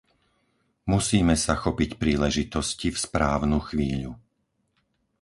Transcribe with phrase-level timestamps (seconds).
[0.93, 4.11] Musíme sa chopiť príležitosti v správnu chvíľu.